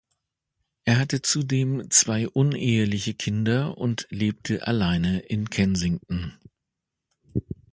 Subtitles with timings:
[0.83, 6.35] Er hatte zudem zwei uneheliche Kinder und lebte alleine in Kensington.